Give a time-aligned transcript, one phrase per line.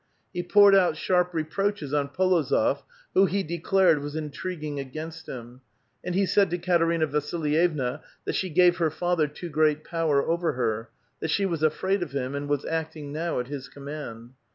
[0.33, 2.81] He poured out sharp reproaches on P61ozof,
[3.13, 5.61] who he declared was intriguing against him,
[6.03, 10.53] and he said to Katerina Vasilyevna that she gave her father too great power over
[10.53, 14.31] her, that she was afraid of him, and was acting now at his command.